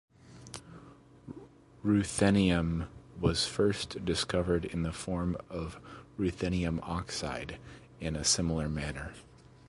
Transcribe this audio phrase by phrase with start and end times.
[1.85, 2.87] Ruthenium
[3.19, 5.79] was first discovered in the form of
[6.17, 7.59] ruthenium oxide
[7.99, 9.13] in a similar manner.